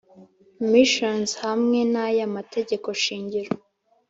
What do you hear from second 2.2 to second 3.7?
mategeko shingiro